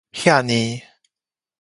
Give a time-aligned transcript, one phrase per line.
[0.11, 0.81] 遐爾